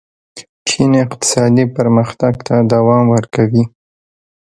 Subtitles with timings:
[0.67, 3.63] چین اقتصادي پرمختګ ته دوام ورکوي.